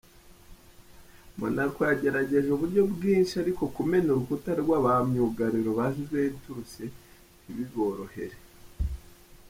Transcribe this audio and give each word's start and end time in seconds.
Monaco 1.39 1.79
yagerageje 1.89 2.49
uburyo 2.53 2.81
bwinshi 2.93 3.33
ariko 3.43 3.63
kumena 3.75 4.07
urukuta 4.11 4.51
rwa 4.61 4.77
ba 4.85 4.93
myugariro 5.09 5.71
ba 5.77 5.85
Juventus 5.95 6.71
ntibiborohere. 7.41 8.37